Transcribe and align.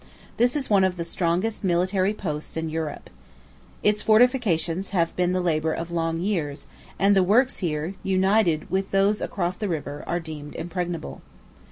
This 0.37 0.55
is 0.55 0.67
one 0.67 0.83
of 0.83 0.97
the 0.97 1.03
strongest 1.03 1.63
military 1.63 2.11
posts 2.11 2.57
in 2.57 2.71
Europe. 2.71 3.07
Its 3.83 4.01
fortifications 4.01 4.89
have 4.97 5.15
been 5.15 5.31
the 5.31 5.41
labor 5.41 5.71
of 5.73 5.91
long 5.91 6.19
years; 6.19 6.65
and 6.97 7.15
the 7.15 7.21
works 7.21 7.57
here, 7.57 7.93
united 8.01 8.71
with 8.71 8.89
those 8.89 9.21
across 9.21 9.57
the 9.57 9.69
river, 9.69 10.03
are 10.07 10.19
deemed 10.19 10.55
impregnable. 10.55 11.21